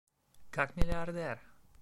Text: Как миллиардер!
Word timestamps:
Как 0.49 0.75
миллиардер! 0.77 1.39